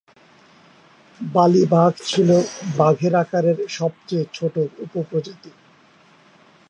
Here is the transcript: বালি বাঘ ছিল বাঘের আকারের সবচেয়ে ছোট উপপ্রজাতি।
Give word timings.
বালি 1.19 1.63
বাঘ 1.73 1.93
ছিল 2.05 2.29
বাঘের 2.77 3.13
আকারের 3.23 3.57
সবচেয়ে 3.77 4.25
ছোট 4.33 4.55
উপপ্রজাতি। 4.85 5.51